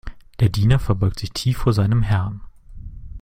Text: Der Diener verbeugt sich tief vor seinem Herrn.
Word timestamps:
Der 0.39 0.49
Diener 0.49 0.79
verbeugt 0.79 1.19
sich 1.19 1.31
tief 1.31 1.57
vor 1.59 1.73
seinem 1.73 2.01
Herrn. 2.01 2.41